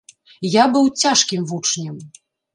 [0.53, 2.03] Я быў цяжкім вучнем.